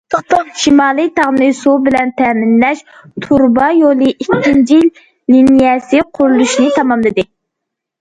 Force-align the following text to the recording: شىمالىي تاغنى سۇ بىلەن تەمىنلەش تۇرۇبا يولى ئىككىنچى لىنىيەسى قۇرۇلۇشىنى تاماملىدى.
شىمالىي 0.61 1.11
تاغنى 1.19 1.49
سۇ 1.57 1.73
بىلەن 1.89 2.13
تەمىنلەش 2.23 2.83
تۇرۇبا 3.27 3.69
يولى 3.83 4.11
ئىككىنچى 4.17 4.81
لىنىيەسى 5.37 6.05
قۇرۇلۇشىنى 6.19 6.77
تاماملىدى. 6.83 7.33